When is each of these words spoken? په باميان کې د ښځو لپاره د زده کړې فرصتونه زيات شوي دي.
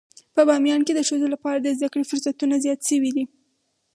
په 0.35 0.41
باميان 0.49 0.81
کې 0.85 0.93
د 0.95 0.99
ښځو 1.09 1.27
لپاره 1.33 1.57
د 1.59 1.67
زده 1.77 1.87
کړې 1.93 2.03
فرصتونه 2.09 2.55
زيات 2.63 2.79
شوي 2.89 3.11
دي. 3.15 3.23